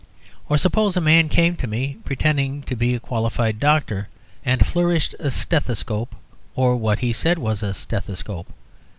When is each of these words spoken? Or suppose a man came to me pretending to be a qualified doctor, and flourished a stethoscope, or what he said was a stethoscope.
Or 0.49 0.57
suppose 0.57 0.97
a 0.97 0.99
man 0.99 1.29
came 1.29 1.55
to 1.57 1.67
me 1.67 1.97
pretending 2.05 2.63
to 2.63 2.75
be 2.75 2.95
a 2.95 2.99
qualified 2.99 3.59
doctor, 3.59 4.09
and 4.43 4.65
flourished 4.65 5.13
a 5.19 5.29
stethoscope, 5.29 6.15
or 6.55 6.75
what 6.75 7.01
he 7.01 7.13
said 7.13 7.37
was 7.37 7.61
a 7.61 7.75
stethoscope. 7.75 8.51